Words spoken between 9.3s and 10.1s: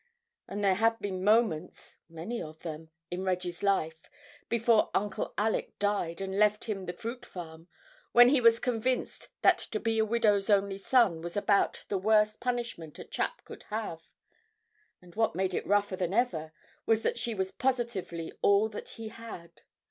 that to be a